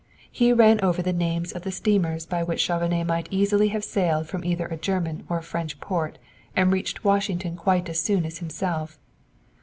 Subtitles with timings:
[0.31, 4.27] He ran over the names of the steamers by which Chauvenet might easily have sailed
[4.27, 6.17] from either a German or a French port
[6.55, 8.97] and reached Washington quite as soon as himself.